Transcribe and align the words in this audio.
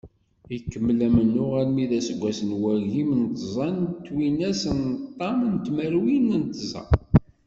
Ikemmel 0.55 0.99
amennuɣ 1.07 1.51
armi 1.61 1.85
d 1.89 1.91
aseggas 1.99 2.39
n 2.49 2.51
wagim 2.61 3.09
d 3.29 3.31
tẓa 3.39 3.69
twinas 4.05 4.61
d 4.77 4.79
ṭam 5.17 5.39
tmerwin 5.65 6.27
d 6.49 6.51
tẓa. 6.69 6.83